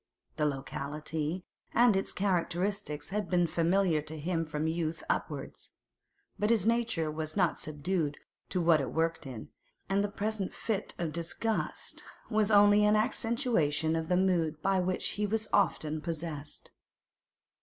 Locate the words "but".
6.39-6.49